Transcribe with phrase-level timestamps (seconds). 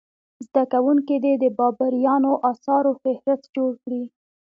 [0.45, 4.03] زده کوونکي دې د بابریانو اثارو فهرست جوړ کړي.